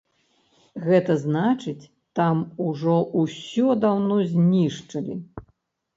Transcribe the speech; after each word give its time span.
Гэта 0.85 1.17
значыць, 1.25 1.89
там 2.19 2.41
ужо 2.71 2.97
ўсё 3.23 3.67
даўно 3.85 4.15
знішчылі. 4.33 5.15